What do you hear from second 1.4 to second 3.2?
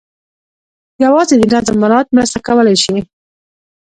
نظم مراعات مرسته کولای شي.